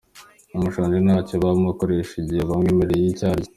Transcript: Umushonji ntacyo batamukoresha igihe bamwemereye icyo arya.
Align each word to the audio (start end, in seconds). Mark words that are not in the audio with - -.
Umushonji 0.55 0.97
ntacyo 1.05 1.35
batamukoresha 1.43 2.13
igihe 2.21 2.41
bamwemereye 2.49 3.05
icyo 3.11 3.25
arya. 3.31 3.49